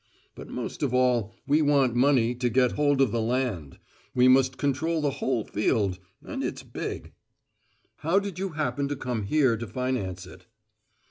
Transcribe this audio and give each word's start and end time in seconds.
But 0.33 0.47
most 0.49 0.81
of 0.81 0.95
all 0.95 1.31
we 1.45 1.61
want 1.61 1.93
money 1.93 2.33
to 2.33 2.49
get 2.49 2.71
hold 2.71 3.01
of 3.01 3.11
the 3.11 3.21
land; 3.21 3.77
we 4.15 4.27
must 4.27 4.57
control 4.57 4.99
the 4.99 5.11
whole 5.21 5.45
field, 5.45 5.99
and 6.23 6.43
it's 6.43 6.63
big!" 6.63 7.11
"How 7.97 8.17
did 8.17 8.39
you 8.39 8.49
happen 8.53 8.87
to 8.87 8.95
come 8.95 9.25
here 9.25 9.55
to 9.55 9.67
finance 9.67 10.25
it?" 10.25 10.47